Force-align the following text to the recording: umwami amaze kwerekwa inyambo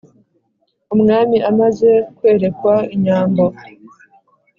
umwami 0.93 1.37
amaze 1.49 1.89
kwerekwa 2.15 2.73
inyambo 2.95 3.43